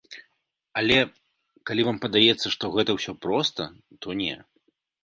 [0.81, 0.97] Але,
[1.71, 3.61] калі вам падаецца, што гэта ўсё проста,
[4.01, 4.35] то не!